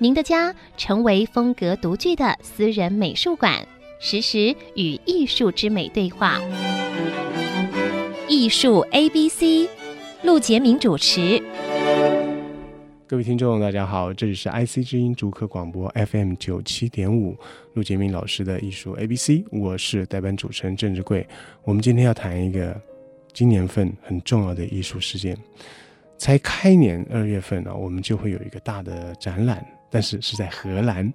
[0.00, 3.66] 您的家成为风格独具的私人美术馆，
[3.98, 6.38] 实时与艺术之美对话。
[8.28, 9.68] 艺术 A B C，
[10.22, 11.42] 陆杰明主持。
[13.08, 17.36] 各位听众，大家好，这里是 IC 之音竹科广播 FM 九七点五，
[17.74, 21.26] 陆杰明老师的艺术 A B C，我是代班主持人郑志贵。
[21.64, 22.80] 我们今天要谈一个
[23.32, 25.36] 今年份很重要的艺术事件。
[26.18, 29.66] 才开年二月份呢、我们就会有一个大的展览。
[29.90, 31.12] 但是是在荷兰，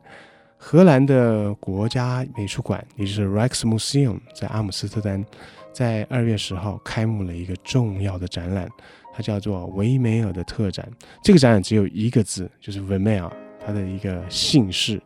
[0.57, 5.23] 荷兰的国家美术馆，也就是 Rijksmuseum，在阿姆斯特丹，
[5.71, 8.69] 在二月十号开幕了一个重要的展览，
[9.13, 10.87] 它叫做维梅尔的特展。
[11.21, 13.29] 这个展览只有一个字，就是 Vermeer，
[13.65, 15.01] 他的一个姓氏。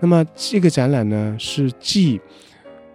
[0.00, 2.20] 那么这个展览呢，是继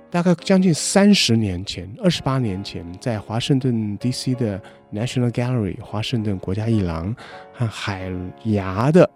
[0.09, 4.61] 大概将近三十年前，二十八年前，在华盛顿 DC 的
[4.93, 7.15] National Gallery，华盛顿国家艺廊
[7.53, 8.11] 和海
[8.45, 9.09] 牙的。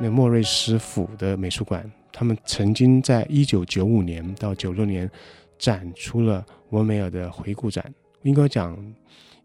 [0.00, 5.10] 那莫瑞斯府的美术馆，他们曾经在一九九五年到九六年
[5.58, 8.94] 展出了维梅尔的回顾展，应该讲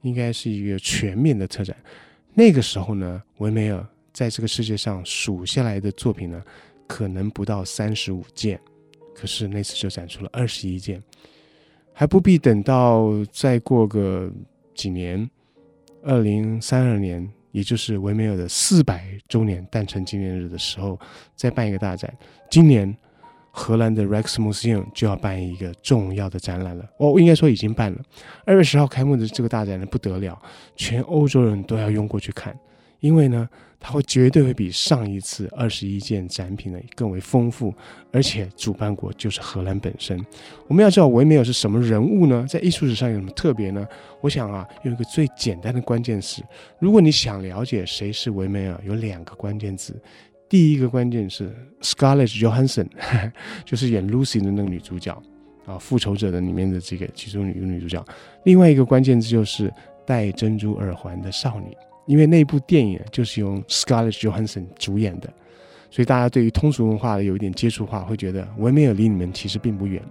[0.02, 1.76] 应该是一个全面的特展。
[2.36, 6.40] 那个时候呢，维梅尔在这个世界上数下来的作品呢，
[6.88, 8.60] 可能不到三十五件，
[9.16, 11.02] 可是那次就展出了二十一件，
[11.94, 14.32] 还不必等到再过个
[14.76, 15.28] 几年，
[16.04, 17.28] 二零三二年。
[17.54, 21.00] 也就是维米尔的四百周年诞辰纪念日的时候，
[21.36, 22.12] 再办一个大展。
[22.50, 22.94] 今年
[23.52, 26.84] 荷兰的 Rex Museum 就要办一个重要的展览了。
[26.98, 28.02] 哦，应该说已经办了。
[28.44, 30.42] 二月十号开幕的这个大展呢，不得了，
[30.76, 32.54] 全欧洲人都要涌过去看。
[33.04, 33.50] 因为呢，
[33.82, 37.74] 它会绝对会比上一次二十一件展品呢更为丰富，
[38.14, 40.18] 而且主办国就是荷兰本身。
[40.70, 42.46] 我们要知道维梅尔是什么人物呢？
[42.48, 43.86] 在艺术史上有什么特别呢？
[44.22, 46.42] 我想啊，用一个最简单的关键词，
[46.80, 50.02] 如果你想了解谁是维梅尔，有两个关键字。
[50.48, 52.88] 第一个关键是 Scarlett Johansson，
[53.66, 55.12] 就是演 Lucy 的那个女主角
[55.66, 58.02] 啊，《复仇者》的里面的这个其中一个女主角。
[58.46, 59.70] 另外一个关键字就是
[60.06, 61.76] 戴珍珠耳环的少女。
[62.06, 65.32] 因为那部电影就是由 Scarlett Johansson 主演的，
[65.90, 70.02] 所以大家对于通俗文化有一点接触的话，会觉得维米尔离你们其实并不远。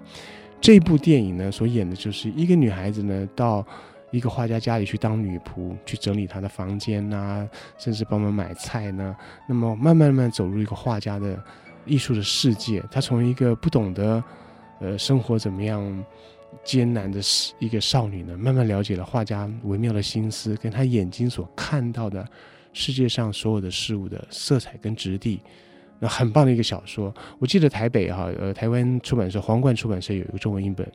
[0.61, 3.67] 这部电影呢，所演的就是一个女孩子呢，到
[4.11, 7.49] 一个画家家里去当女仆，去整理他的房间呐、啊，
[7.79, 9.17] 甚至帮忙买菜呢。
[9.49, 11.39] 那么慢慢慢走入一个画家的
[11.85, 14.23] 艺术的世界，她从一个不懂得
[14.81, 16.05] 呃生活怎么样。
[16.65, 17.21] 艰难的
[17.59, 22.27] 一个少女呢，慢慢了解了画家微妙的心思，跟她眼睛所看到的
[22.73, 25.41] 世界上所有的事物的色彩跟质地，
[25.99, 27.13] 那很棒的一个小说。
[27.39, 30.87] 我记得台北哈，呃，台湾出版社皇冠出版社有一个中文译本，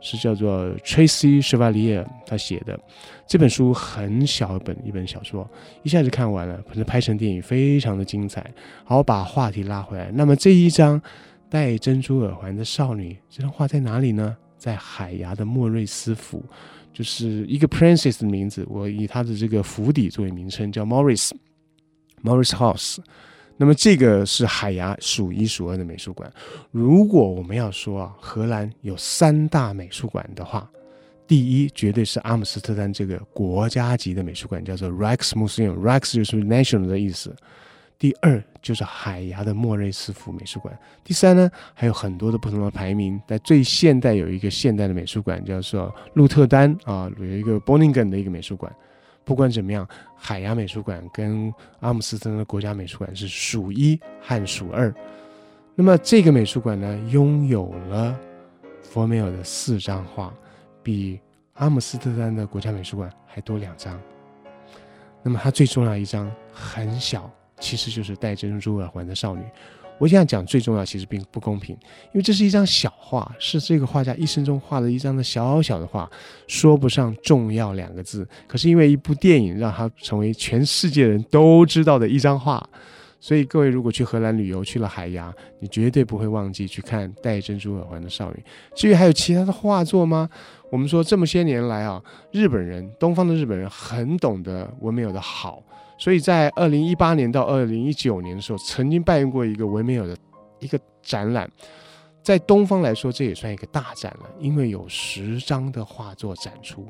[0.00, 2.78] 是叫做 Tracy Chevalier 他写的
[3.26, 5.48] 这本书，很小本一本小说，
[5.82, 8.44] 一下子看完了，可能拍成电影非常的精彩。
[8.84, 11.00] 好，把话题拉回来，那么这一张
[11.48, 14.36] 戴珍珠耳环的少女，这张画在哪里呢？
[14.62, 16.40] 在海牙的莫瑞斯府，
[16.92, 21.32] 就是一个 princess 的名字，我以她的这个府邸作为名称，叫 Morris
[22.22, 22.98] Morris House。
[23.56, 26.32] 那么这个是海牙数一数二的美术馆。
[26.70, 30.70] 如果我们要说啊，荷兰有三大美术馆的话，
[31.26, 37.34] 第一绝对是阿姆斯特丹这个国家级的美术馆，叫做 Rijksmuseum，Rijks 就是 national 的意思。
[37.98, 40.78] 第二就是海牙的莫瑞斯府美术馆。
[41.02, 43.20] 第三呢，还有很多的不同的排名。
[43.26, 48.72] 在最现代有一个现代的美术馆，叫做鹿特丹啊，有一个 Groningen 的一个美术馆。
[49.24, 49.86] 不管怎么样，
[50.16, 54.92] 海牙美术馆跟阿姆斯特丹的国家美术馆是数一和数二。
[55.74, 58.18] 那么这个美术馆呢，拥有了
[58.94, 60.32] 维梅尔的四张画，
[60.82, 61.20] 比
[61.54, 64.00] 阿姆斯特丹的国家美术馆还多两张。
[65.22, 67.30] 那么它最重要一张很小。
[67.62, 69.42] 其实就是戴珍珠耳环的少女。
[69.98, 71.76] 我想讲最重要，其实并不公平，
[72.06, 76.10] 因为这是一张小画，是这个画家一生中画的一张的小小的画，
[76.48, 78.26] 说不上重要两个字。
[78.48, 82.68] 可是因为一部电影，让它成为全世界人都知道的一张画。
[83.20, 88.42] 所以各位如果去荷兰旅游，去了海牙，你绝对不会忘记去看戴珍珠耳环的少女。
[88.74, 90.28] 至于还有其他的画作吗？
[90.72, 95.62] 我们说这么些年来啊，日本人，东方的日本人很懂得维梅尔的好。
[96.02, 100.16] 所以在二零一八年到二零一九年的时候，曾经办过一个维梅尔的
[100.58, 101.48] 一个展览，
[102.24, 106.88] 在东方来说，这也算一个大展了，因为有十张的画作展出。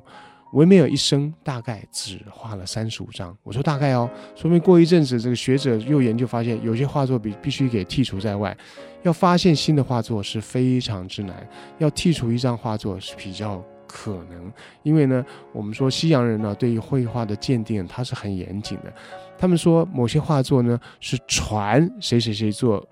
[0.55, 8.57] 维梅尔一生大概只画了三十五张，我说大概哦，说明过一阵子这个学者又研究发现，有些画作必必须给剔除在外，
[9.03, 13.63] 要发现新的画作是非常之难，要剔除一张画作是比较
[13.93, 14.51] 可能，
[14.83, 18.93] 因为呢，我们说西洋人呢对于绘画的鉴定他是很严谨的，
[19.37, 22.83] 他们说某些画作呢是传谁谁谁做。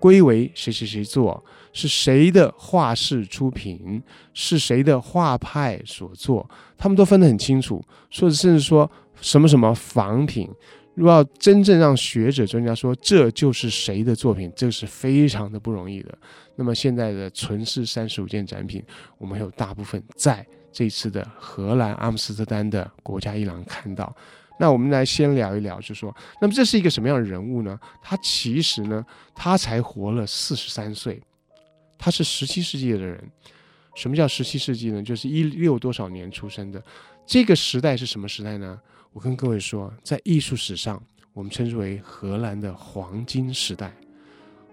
[0.00, 4.00] 归为谁谁谁做，是谁的画室出品，
[4.32, 7.82] 是谁的画派所做，他们都分得很清楚。
[8.08, 8.88] 说甚至说
[9.20, 10.48] 什么什么仿品，
[10.98, 16.12] 如果要真正让学者专家说这就是谁的作品，这是非常的不容易的。
[16.56, 18.82] 那么现在的存世三十五件展品，
[19.16, 24.12] 我们有大部分在这次的荷兰阿姆斯特丹的国家艺廊看到。
[24.58, 27.78] 那我们来先聊一聊，就说，那么这是一个什么样的人物呢？
[28.02, 29.06] 他其实呢，
[29.36, 31.22] 他才活了四十三岁，
[31.96, 33.22] 他是十七世纪的人。
[33.94, 35.00] 什么叫十七世纪呢？
[35.00, 36.82] 就是一六多少年出生的。
[37.24, 38.76] 这个时代是什么时代呢？
[39.18, 43.92] 我跟各位说，在艺术史上，我们称之为荷兰的黄金时代。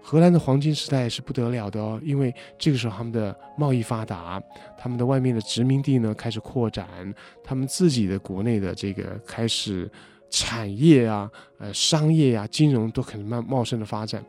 [0.00, 4.40] 荷兰的黄金时代是不得了的哦，因为这个时候他们的贸易发达，
[4.78, 7.12] 他们的外面的殖民地呢开始扩展，
[7.42, 9.90] 他们自己的国内的这个开始
[10.30, 11.28] 产业啊、
[11.58, 14.24] 呃商业啊、金融都很茂茂盛的发展。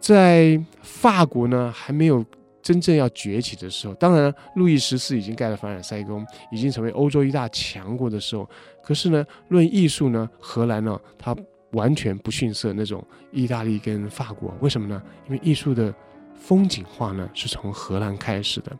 [0.00, 2.24] 在法国呢还没有
[2.62, 8.48] 真正要崛起的时候，当然路易十四已经盖了凡尔赛宫，已经成为欧洲一大强国的时候，
[8.82, 11.36] 可是呢，论艺术呢，荷兰呢，它。
[11.72, 15.02] 完全不逊色那种意大利跟法国，为什么呢？
[15.26, 15.90] 因为艺术的
[16.34, 18.70] 风景画呢是从荷兰开始的。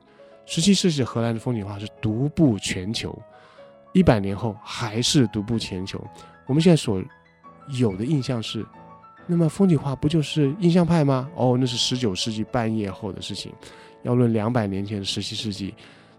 [0.45, 3.19] 十七世纪荷兰的风景画是独步全球，
[3.95, 5.99] 一百年后还是独步全球。
[6.45, 7.03] 我们现在所
[7.71, 8.63] 有的印象是，
[9.27, 11.31] 那么风景画不就是印象派吗？
[11.35, 13.53] 哦，那是十九世纪半叶后的事情。
[14.03, 15.75] 要论两百年前的十七世纪，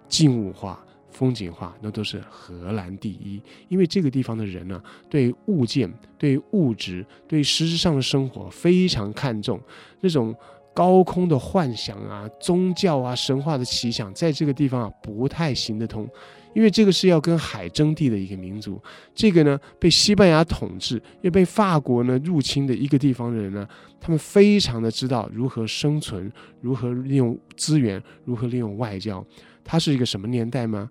[0.08, 0.80] 静物画。
[1.12, 9.62] 风景画那都是荷兰第一，因为这个地方的人呢，对物件、对物质、对实质上的生活非常看重，
[10.02, 10.36] 那种
[10.74, 16.08] 高空的幻想啊、宗教啊、神话的奇想，在这个地方啊不太行得通，
[16.54, 18.82] 因为这个是要跟海争地的一个民族，
[19.14, 23.68] 这个呢被西班牙统治又被法国呢入侵的一个地方的人呢，
[24.00, 29.26] 他们非常的知道如何生存，如何利用资源，如何利用外交。
[29.64, 30.90] 它是一个什么年代吗？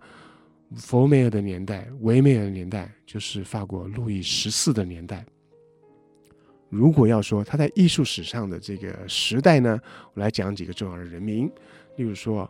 [0.76, 5.22] 佛梅尔的年代，维梅尔的年代，就是法国路易十四的年代。
[6.72, 9.78] 如果要说他在艺术史上的这个时代呢，
[10.14, 11.46] 我来讲几个重要的人名，
[11.96, 12.48] 例如说，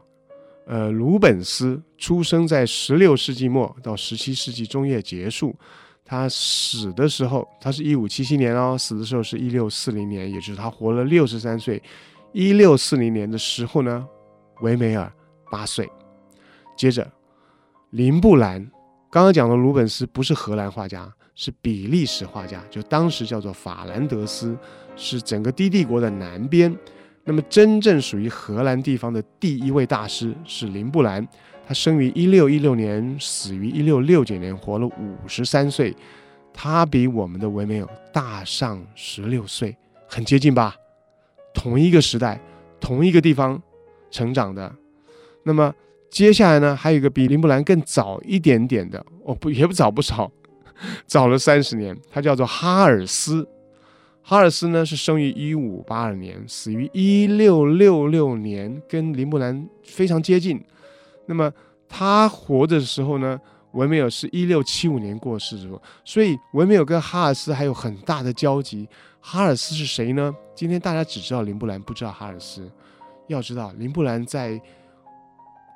[0.64, 5.52] 呃，鲁本斯出生在十六世纪末到十七世纪中叶结束，
[6.04, 11.82] 他死的时候，他是一五七七年哦，死的时候是一六四零年，也就是他活了六十三岁。
[12.32, 14.06] 一六四零年的时候呢，
[14.60, 15.12] 维梅尔
[15.50, 15.90] 八岁。
[16.76, 17.10] 接着，
[17.90, 18.70] 林布兰，
[19.12, 24.56] 刚刚讲的鲁本斯不是荷兰画家，是比利时画家，就当时叫做法兰德斯，
[24.96, 26.74] 是整个低帝国的南边。
[27.24, 31.28] 那么，真正属于荷兰地方的第一位大师是林布兰，
[31.66, 35.94] 他生于一六一六年，死于一六六九年，活了五十三岁。
[36.54, 39.76] 他比我们的维梅尔大上十六岁，
[40.08, 40.74] 很接近吧？
[41.52, 42.40] 同一个时代，
[42.80, 43.62] 同一个地方
[44.10, 44.74] 成长的，
[45.44, 45.74] 那么。
[46.12, 50.30] 接下来呢，还有一个比林布兰更早一点点的，哦不，也不早不早，
[51.08, 51.96] 早了三十年。
[52.10, 53.48] 他叫做哈尔斯，
[54.20, 60.62] 哈尔斯呢是生于一五八二年，死于一六六六年，跟林布兰非常接近。
[61.24, 61.50] 那么
[61.88, 63.40] 他活着的时候呢，
[63.72, 68.86] 维梅尔是一六七五年过世的，所以维梅尔跟哈尔斯还有很大的交集。
[69.18, 70.30] 哈尔斯是谁呢？
[70.54, 72.70] 今天大家只知道林布兰，不知道哈尔斯。
[73.28, 74.60] 要知道林布兰在。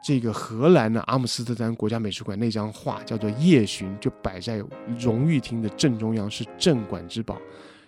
[0.06, 4.62] 这个荷兰的阿姆斯特丹国家美术馆那张画叫做《夜巡》，就摆在
[4.96, 7.36] 荣誉厅的正中央，是镇馆之宝。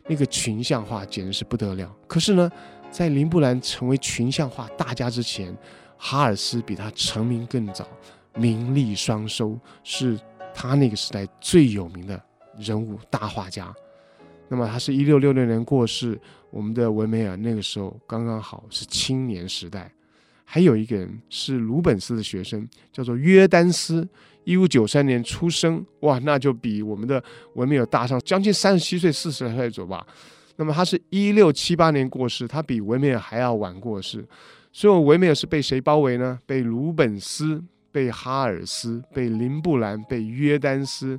[0.09, 1.95] 那个群像画简直是不得了。
[2.09, 2.51] 可是呢，
[2.91, 5.57] 在林布兰成为群像画大家之前，
[5.97, 7.87] 哈尔斯比他成名更早，
[8.35, 10.19] 名利双收，是
[10.53, 12.21] 他那个时代最有名的
[12.57, 13.73] 人物大画家。
[14.49, 16.21] 那么他是一六六六年过世，
[16.51, 19.89] 我们的维梅尔那个时候刚刚好是青年时代。
[20.51, 24.09] 还有一个人是鲁本斯的学生，叫做约丹斯，
[24.45, 27.23] 一五九三年出生，哇，那就比我们的
[27.57, 30.07] 维米尔大上将近三十七岁、四十岁左右吧。
[30.57, 34.27] 那么他是一六七八年过世，他比维米尔还要晚过世。
[34.73, 36.39] 所以维米尔是被谁包围呢？
[36.47, 37.63] 被鲁本斯、
[37.93, 41.15] 被哈尔斯、被林布兰、被约丹斯，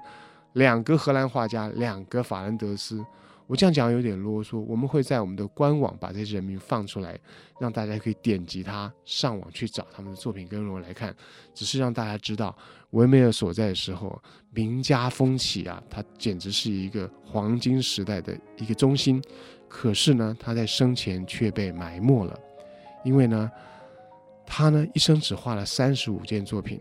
[0.54, 3.06] 两个荷兰画家，两个法兰德斯。
[3.50, 7.20] 我这样讲有点啰嗦，我们会在我们的官网把这些人名放出来，
[7.60, 11.16] 让大家可以点击它上网去找他们的作品跟我来看。
[11.52, 12.56] 只是让大家知道，
[12.92, 19.20] 维梅尔所在的时候，名家风起啊，他简直是一个黄金时代的一个中心。
[19.68, 22.40] 可是呢，他在生前却被埋没了，
[23.04, 23.50] 因为呢，
[24.46, 26.80] 他呢一生只画了三十五件作品，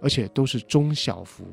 [0.00, 1.44] 而且都是中小幅。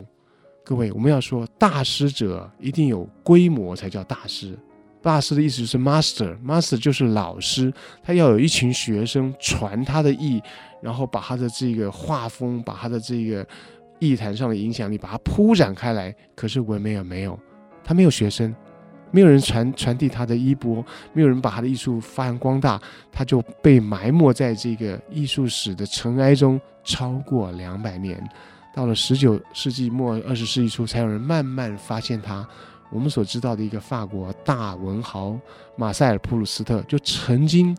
[0.67, 4.53] 各位，我们要说大师者一定有规模才叫大师。
[5.01, 7.71] 大师的意思就是 master，master 就是老师，
[8.03, 10.43] 他要有一群学生传他的艺，
[10.81, 13.47] 然后把他的这个画风，把他的这个
[13.99, 16.13] 艺坛上的影响力，把它铺展开来。
[16.35, 17.39] 可是维梅尔没有，
[17.81, 18.53] 他没有学生，
[19.09, 22.77] 没有人传传递他的衣钵，没有人把他的艺术发扬光大，
[23.09, 28.21] 他就被埋没在这个艺术史的尘埃中超过两百年。
[28.77, 32.47] 到了十九世纪末二十世纪初，才有人慢慢发现他。
[32.91, 35.35] 我们所知道的一个法国大文豪
[35.75, 37.75] 马塞尔·普鲁斯特，就曾经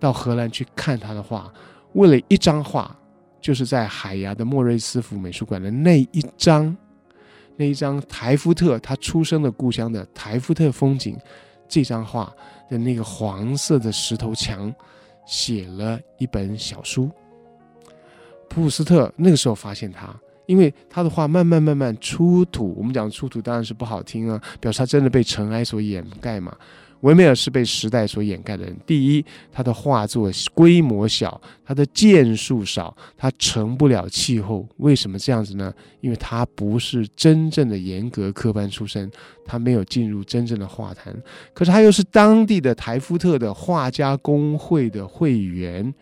[0.00, 1.48] 到荷兰去看他的画，
[1.92, 2.92] 为了一张画，
[3.40, 6.76] 就是在海牙的莫瑞斯福美术馆的那一张，
[7.56, 11.16] 那一张台夫特他出生的故乡的台夫特风景，
[11.68, 12.34] 这张画
[12.68, 14.74] 的那个黄色的石头墙，
[15.24, 17.08] 写了一本小书。
[18.48, 20.12] 普鲁斯特那个时候发现他。
[20.46, 26.56] 因为他的画慢慢慢慢出土，我们讲出土当然是不好听啊，表示他真的被尘埃所掩盖嘛。
[27.02, 28.76] 维米尔是被时代所掩盖的人。
[28.86, 34.64] 第一，他的画作规模小，他的件数少，他成不了气候。
[34.76, 35.74] 为什么这样子呢？
[36.00, 39.10] 因为他不是真正的严格科班出身，
[39.44, 41.12] 他没有进入真正的画坛。
[41.52, 45.92] 可是他又是当地的台夫特的画家工会的会员，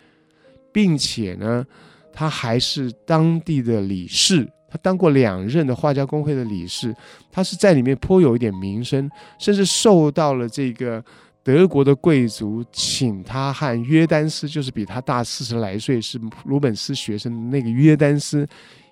[0.70, 1.66] 并且呢。
[2.12, 6.94] 他还是当地的理事，他当过两任的画家工会的理事，
[7.30, 11.02] 他是在里面颇有一点名声，甚至受到了这个
[11.42, 18.46] 德国的贵族请他和约丹斯，就是比他大四十来岁，是鲁本斯学生的那个约丹斯，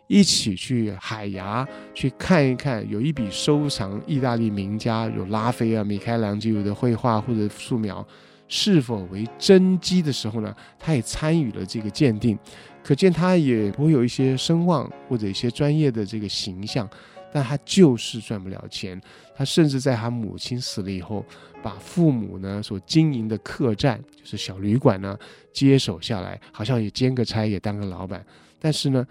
[0.06, 8.04] 一起去海牙去看一看，有一笔收藏意大利名家有拉斐尔、米开朗基罗的绘画或者素描
[8.48, 12.38] 是否为真迹的时候呢，他也参与了这个鉴定。
[12.88, 16.88] 可见他也不会有一些声望或者一些专业的这个形象，
[17.30, 18.98] 但他就是赚不了钱。
[19.36, 21.22] 他甚至在他母亲死了以后，
[21.62, 25.14] 把父母呢所经营的客栈，就是小旅馆呢
[25.52, 28.24] 接手下来，好像也兼个差，也当个老板。
[28.58, 29.06] 但是呢，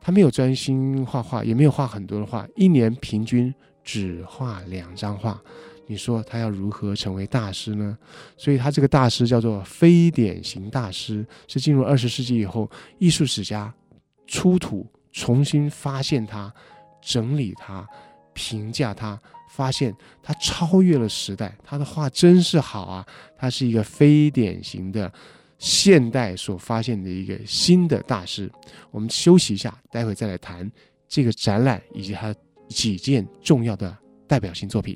[0.00, 5.42] 他没有专心画画，也没有画很多的画，一年平均只画两张画。
[5.88, 7.96] 你说他要如何成为大师呢？
[8.36, 13.72] 所以他这个大师叫做非典型大师，是进入二十世纪以后，艺术史家
[14.26, 16.52] 出土重新发现他，
[17.00, 17.88] 整理他，
[18.34, 19.18] 评价他，
[19.50, 23.06] 发现他超越了时代，他的画真是好啊！
[23.38, 25.10] 他是一个非典型的
[25.56, 28.52] 现代所发现的一个新的大师。
[28.90, 30.70] 我们休息一下，待会再来谈
[31.08, 32.34] 这个展览以及他
[32.68, 34.94] 几件重要的代表性作品。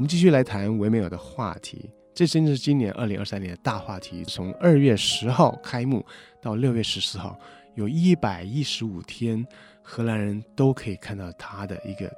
[0.00, 4.24] 我们继续来谈维梅尔的话题，这真的是今年二零二三年的大话题。
[4.24, 6.02] 从二月十号开幕
[6.40, 7.38] 到六月十四号，
[7.74, 9.46] 有一百一十五天，
[9.82, 12.10] 荷兰人都可以看到他的一个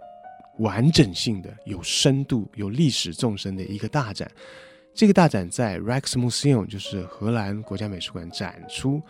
[0.60, 4.30] 完整性的、有深度、有历史纵深的一个大展。
[4.94, 9.02] 这个大展在 Rijksmuseum，就是荷兰国家美术馆展出。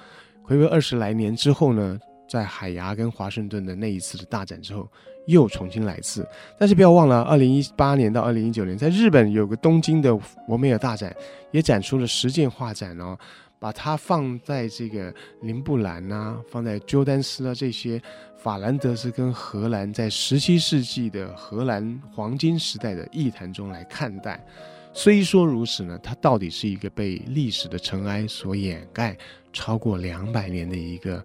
[0.42, 4.90] 回归二十来年之后呢，在海牙跟华盛顿的那一次的大展之后，
[5.26, 6.26] 又重新来一次。
[6.58, 10.14] 但是不要忘了，二零一八年到二零一九年，在日本有个东京的
[10.48, 11.14] 维梅尔大展，
[11.50, 13.16] 也展出了十件画展哦。
[13.58, 18.02] 把它放在这个林布兰啊，放在朱丹斯啊这些
[18.36, 24.44] 法兰德斯跟荷兰在十七世纪的荷兰黄金时代的艺坛中来看待。
[24.92, 29.16] 虽说如此呢，它到底是一个被历史的尘埃所掩盖
[29.52, 31.24] 超过两百年的一个。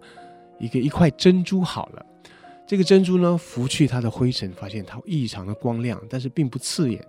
[0.60, 2.04] 一个一块珍珠好了，
[2.68, 7.02] 这个珍珠呢，拂去它的灰尘，发现它异常的光亮，但是并不刺眼。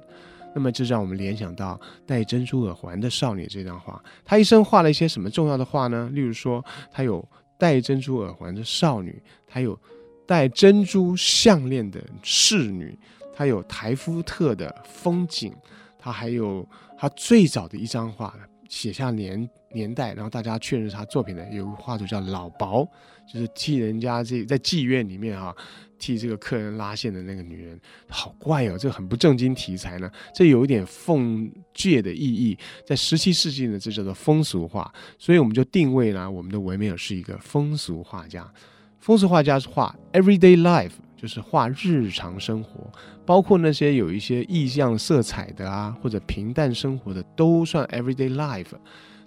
[0.56, 4.02] 那么，这让我们联想到戴珍珠耳环的少女这张画。
[4.24, 6.10] 她一生画了一些什么重要的画呢？
[6.14, 9.78] 例如说，她有戴珍珠耳环的少女，她有
[10.26, 12.98] 戴珍珠项链的侍女，
[13.36, 15.54] 她有台夫特的风景，
[16.00, 16.66] 她还有
[16.98, 18.34] 她最早的一张画，
[18.70, 22.88] 写下年年代，然后大家确认她作品的有个画作叫老鴇。
[23.32, 25.56] 就是替人家这在妓院里面哈、啊，
[26.00, 30.10] 替这个客人拉线的那个女人，好怪哦，这很不正经题材呢。
[30.34, 32.58] 这有一点讽刺的意义，
[32.88, 38.52] 在十七世纪呢，这叫做风俗画，所以我们就定位呢，我们的维米尔是一个风俗画家。
[38.98, 42.90] 风俗画家是画 everyday life，就是画日常生活，
[43.26, 48.72] 包括那些有一些意象色彩的啊，或者平淡生活的，都算 everyday life。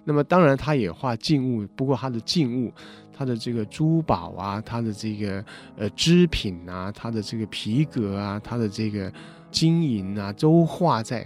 [0.03, 2.73] 那么当然，他也画静物，不过他的静物，
[3.15, 5.45] 他的这个珠宝啊，他的这个
[5.77, 9.13] 呃织品啊，他的这个皮革啊，他的这个
[9.51, 11.25] 金银啊，都画在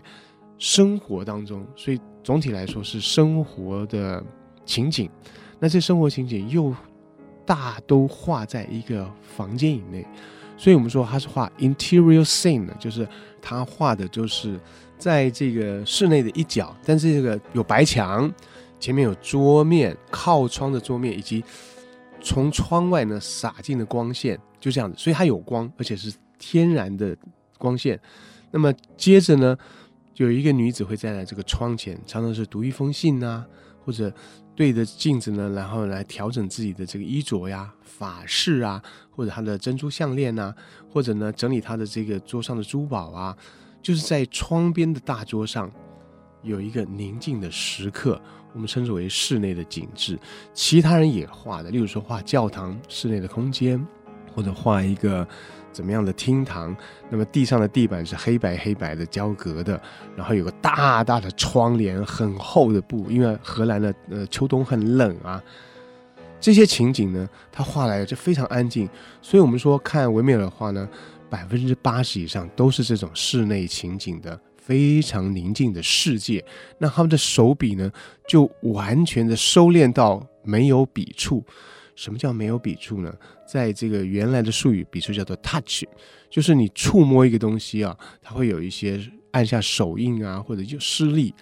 [0.58, 1.66] 生活当中。
[1.78, 4.22] 所以总体来说是生活的
[4.66, 5.10] 情景。
[5.60, 6.76] 那这生活情景又
[7.46, 10.06] 大都画在一个房间以内，
[10.58, 13.08] 所以我们说他是画 interior scene，就是
[13.42, 14.60] 他画的就是
[14.98, 18.30] 在这个室内的一角，但是这个有白墙。
[18.80, 21.44] 前面有桌面，靠窗的桌面，以及
[22.22, 27.18] 从窗外呢洒进的光线，就这样子，所以它有光，而且是天然的
[27.58, 28.00] 光线。
[28.52, 29.58] 那么接着呢，
[30.18, 33.44] 有一个女子会站在这个窗前，常常是读一封信啊，
[33.84, 34.14] 或者
[34.58, 40.52] 对着镜子呢，然后来调整自己的这个衣着呀、发饰啊，或者他的珍珠项链呐，
[40.92, 43.38] 或者呢整理他的这个桌上的珠宝啊，
[43.84, 45.72] 就是在窗边的大桌上
[46.42, 48.20] 有一个宁静的时刻。
[48.54, 50.18] 我们称之为室内的景致，
[50.52, 53.86] 其他人也画的，例如说画教堂室内的空间，
[54.34, 55.28] 或者画一个
[55.72, 56.76] 怎么样的厅堂。
[57.10, 59.80] 那么地上的地板是黑白黑白的交隔的，
[60.16, 65.42] 然后有个大大的窗帘，很厚的布，因为荷兰的呃秋冬很冷啊。
[66.40, 68.88] 这些情景呢，他画来就非常安静。
[69.22, 70.88] 所以我们说看维米尔的画呢，
[71.30, 74.40] 百分之八十以上都是这种室内情景的。
[74.56, 76.44] 非常宁静的世界，
[76.78, 77.90] 那他们的手笔呢，
[78.28, 81.42] 就完全的收敛到没有笔触。
[81.98, 83.14] 什么叫没有笔触呢？
[83.46, 85.84] 在这个原来的术语，笔触叫做 touch，
[86.30, 88.98] 就是你触摸一个东西啊，它会有一些
[89.32, 91.34] 按下手印啊，或者就施力。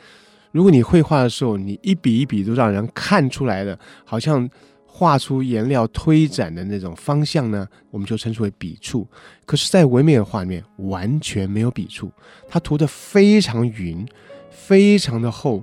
[0.52, 4.50] 如果你绘画的时候，你一笔一笔都让人看出来的，好像。
[4.98, 9.06] 画出颜料推展的那种方向呢，我们就称之为笔触。
[9.46, 12.10] 可是，在唯美的画面完全没有笔触，
[12.48, 14.08] 它涂得非常匀，
[14.50, 15.62] 非常的厚，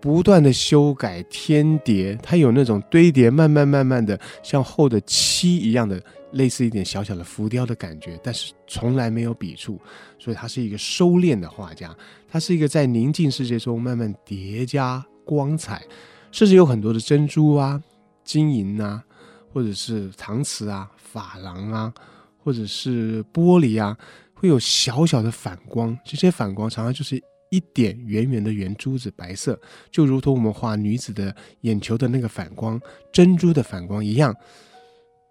[0.00, 6.00] 不断的修改天叠，它有那种堆叠，慢慢慢慢的像厚的漆一样的，
[6.32, 9.80] 类似一点小小的浮雕的感觉，但是从来没有笔触，
[10.18, 11.96] 所以他是一个收敛的画家，
[12.28, 15.82] 他是一个在宁静世界中慢慢叠加光彩，
[16.30, 17.82] 甚至有很多的珍珠啊。
[18.24, 19.04] 金银啊，
[19.52, 21.94] 或者是搪瓷啊、珐琅啊，
[22.42, 23.96] 或者是玻璃啊，
[24.34, 25.96] 会有小小的反光。
[26.04, 29.58] 这些反光常常就是一点圆圆的圆珠子，白色，
[29.90, 32.80] 就如同我们画女子的眼球的那个反光、
[33.12, 34.34] 珍珠的反光一样。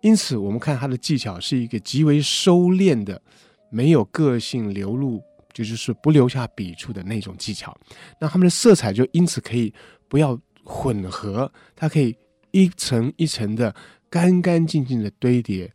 [0.01, 3.21] 因此，我们看它的技巧是一个极为收敛的、
[3.69, 5.21] 没有个性流露，
[5.54, 7.75] 就就是不留下笔触的那种技巧。
[8.19, 9.73] 那它们的色彩就因此可以
[10.08, 12.15] 不要混合，它可以。
[12.51, 13.75] 一层一层的
[14.10, 15.69] 干干净净的堆叠，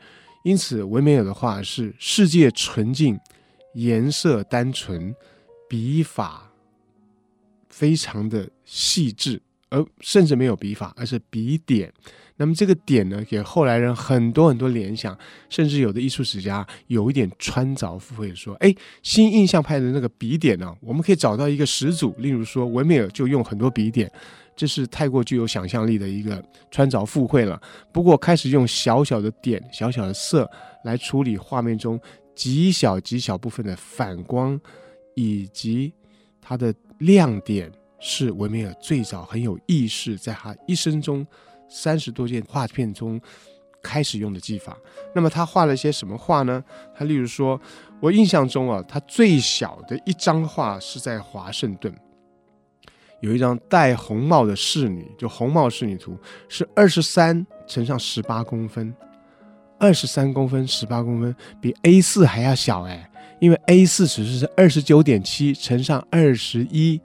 [0.45, 3.21] 因此唯美尔的画是世界纯净，
[3.75, 5.15] 颜色单纯，
[5.71, 6.51] 笔法
[7.69, 11.93] 非常的细致，而甚至没有笔法，而是笔点。
[12.39, 15.17] 那么这个点呢，给后来人很多很多联想，
[15.49, 24.11] 甚至有的艺术史家有一点穿凿附会说：“哎，新印象派的那个笔点呢，我们可以找到一个始祖，例如说维米尔就用很多笔点。”
[24.57, 27.59] 这是太过具有想象力的一个穿凿附会了。
[27.93, 30.51] 不过开始用小小的点、小小的色
[30.85, 31.99] 来处理画面中
[32.35, 34.61] 极小极小部分的反光，
[35.21, 35.93] 以及
[36.41, 41.27] 它的亮点，是维米尔最早很有意识，在他一生中
[41.69, 43.21] 三十多件画片中
[43.83, 44.77] 开始用的技法。
[45.15, 46.65] 那么他画了些什么画呢？
[46.95, 47.61] 他例如说，
[48.01, 51.95] 我印象中啊，他最小的一张画是在华盛顿。
[53.21, 56.17] 有一张戴红帽的侍女，就红帽侍女图，
[56.49, 58.95] 是二十三乘上十八公分，
[59.79, 63.10] 二十三公分十八公分，比 A 四还要小哎，
[63.41, 67.01] 因为 A 四尺寸是二十九点七乘上二十一，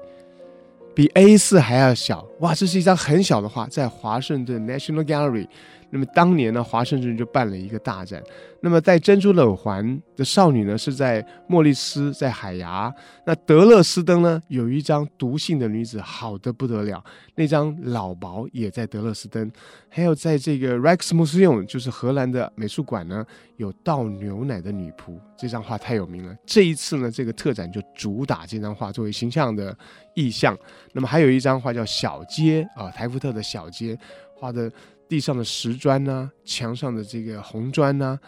[0.94, 2.54] 比 A 四还要小哇！
[2.54, 5.48] 这是一张很小的画，在华盛顿 National Gallery。
[5.90, 8.22] 那么当年呢，华盛顿就办了一个大展。
[8.62, 12.92] 那么戴珍珠耳环的少女呢，是在莫里斯，在海牙。
[13.26, 17.04] 那德勒斯登呢，有一张毒性的女子，好得不得了。
[17.36, 19.52] 那张老薄也在德勒斯登。
[19.88, 23.24] 还有在这个 Rijksmuseum，就是荷兰的美术馆呢，
[23.58, 25.20] 有倒牛奶的女仆。
[25.38, 26.36] 这张画太有名了。
[26.46, 29.78] 这一次呢，这个特展就主打这张画作为形象的
[30.16, 30.58] 意象。
[30.92, 33.96] 那么还有一张画叫小街啊，台福特的小街
[34.34, 34.72] 画的。
[35.08, 38.20] 地上的石砖呐、墙上的这个红砖呐、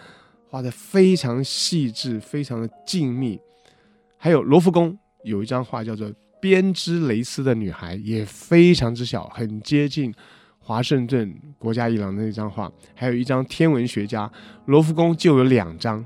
[0.49, 3.39] 画得非常细致，非常的静谧。
[4.17, 6.09] 还有罗浮宫有一张画叫做
[6.41, 10.13] 《编织蕾丝的女孩》，也非常之小，很接近
[10.59, 12.71] 华盛顿国家艺廊的那张画。
[12.95, 14.31] 还有一张天文学家，
[14.65, 16.05] 罗浮宫就有两张，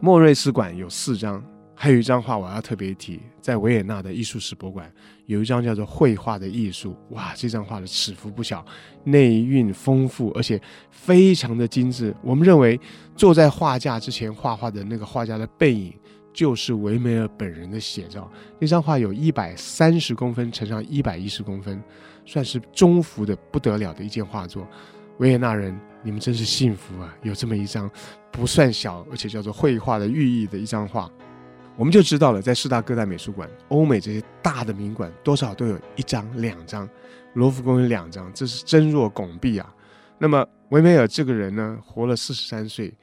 [0.00, 1.44] 莫瑞斯馆有四张。
[1.78, 4.90] 还有一张画我要特别提，在维也纳的艺术史博物馆
[5.26, 6.96] 有一张叫做《绘画的艺术》。
[7.14, 8.64] 哇，这张画的尺幅不小，
[9.04, 10.58] 内蕴丰富，而且
[10.90, 12.16] 非常的精致。
[12.22, 12.80] 我们认为
[13.14, 15.92] 坐在画架之前画画的那个画家的背影，
[16.32, 18.26] 就是维梅尔本人的写照。
[18.58, 21.78] 那张画有一百三十公分乘上一百一十公分，
[22.24, 24.66] 算是中幅的不得了的一件画作。
[25.18, 27.90] 维也纳人，你们真是幸福啊，有这么一张
[28.32, 31.10] 不算小，而且叫做绘画的寓意的一张画。
[31.76, 36.88] 我们就知道了，在四大各大美术馆，欧美这些大的名馆，多少都有一张、两张。
[37.34, 39.74] 罗浮宫有两张，这是真若拱璧啊。
[40.18, 42.94] 那么维梅尔这个人呢，活了四十三岁，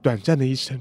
[0.00, 0.80] 短暂的一生，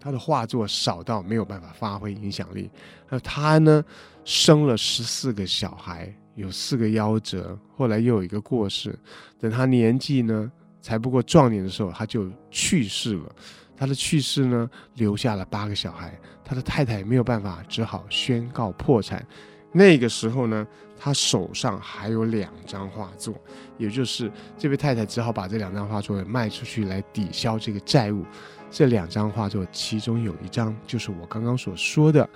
[0.00, 2.70] 他的画作少到没有办法发挥影响力。
[3.10, 3.84] 那他呢，
[4.24, 8.98] 生了十四个小孩，有四个夭折，后来又有一个过世。
[9.38, 10.50] 等他年纪呢，
[10.80, 13.34] 才不过壮年的时候，他就去世了。
[13.76, 19.24] 他的去世呢，留下了八个小孩，他的太太没有办法，只好宣告破产。
[19.72, 20.64] 那个时候呢，
[20.96, 23.34] 他手上还有两张画作，
[23.76, 28.24] 也就是这位太太只好把这两张画作卖出去来抵消这个债务。
[28.70, 32.28] 这两张画作，其中有一张就是我刚刚所说的，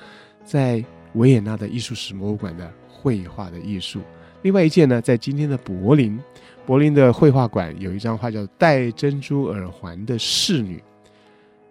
[0.44, 4.00] 在维也纳的艺术史博物馆的绘画的艺术。
[4.42, 6.18] 另外一件呢，在今天的柏林，
[6.66, 10.78] 柏林的绘画馆有一张画叫《戴珍珠耳环的侍女》。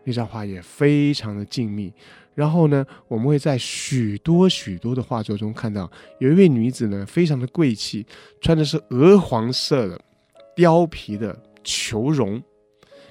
[0.07, 1.91] 那张画也非常的静谧，
[2.33, 8.05] 然后呢，我们会在许多许多的画作中看到，有一位女子呢，非常的贵气，
[8.39, 9.99] 穿的是鹅黄色的
[10.55, 12.41] 貂皮的裘绒，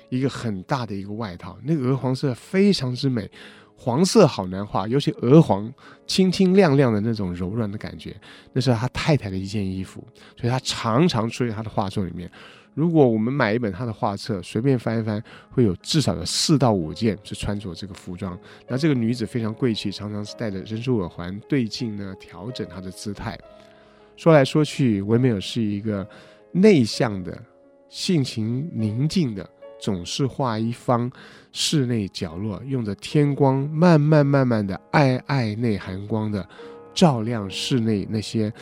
[0.08, 3.30] 一个很大的一个外套，那个鹅黄色非常之美，
[3.76, 5.70] 黄色好难画，尤其鹅黄
[6.06, 8.16] 清清亮亮的那种柔软的感觉，
[8.54, 10.02] 那是他太太的一件衣服，
[10.34, 12.30] 所以他常常出现他的画作里面。
[12.76, 18.38] 如果我们买一本他的画册，随便翻一翻，会有至少有四到五件是穿着这个服装。
[18.68, 23.38] 那这个女子非常贵气，常常是戴着珍珠耳环对镜呢，调整她的姿态。
[24.14, 26.06] 说来说去，维米尔是一个
[26.52, 27.42] 内向的、
[27.88, 29.48] 性情宁静的，
[29.80, 31.10] 总是画一方
[31.52, 36.46] 室内角落，用着天光，慢慢慢慢的暧暧内含光的
[36.92, 38.52] 照亮室内那些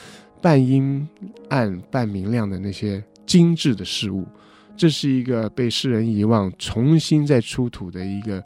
[0.40, 1.05] 半阴
[1.48, 3.03] 暗半明亮的那些。
[3.26, 4.26] 精致的事物，
[4.76, 8.42] 这是一个被世人遗忘、重新再出土的一个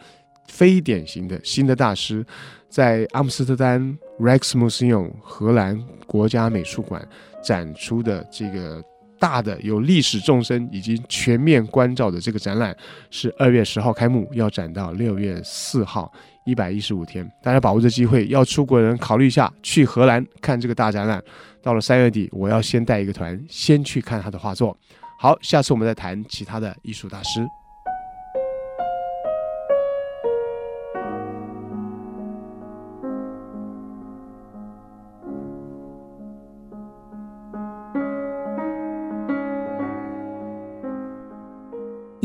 [0.47, 2.25] 非典型的新的大师，
[2.69, 7.07] 在阿姆斯特丹 Rijksmuseum 荷兰国家美术馆
[7.43, 8.83] 展出的这个
[9.19, 12.77] 大的有历史纵深以及全面关照的这个展览，
[13.11, 16.11] 是二月十号开幕，要展到六月四号，
[16.45, 17.29] 一百一十五天。
[17.43, 21.23] 大家把握这机会，要出国的人考虑一下去荷兰看这个大展览。
[21.61, 24.77] 到了三月底，我要先带一个团，先去看他的画作。
[25.21, 27.41] 好，下次我们再谈其他的艺术大师。